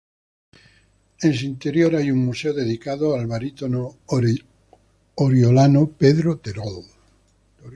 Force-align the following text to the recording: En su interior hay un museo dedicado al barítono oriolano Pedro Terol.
En 1.21 1.33
su 1.35 1.45
interior 1.45 1.95
hay 1.95 2.09
un 2.09 2.25
museo 2.25 2.53
dedicado 2.55 3.13
al 3.13 3.27
barítono 3.27 3.97
oriolano 5.15 5.85
Pedro 5.95 6.37
Terol. 6.39 6.83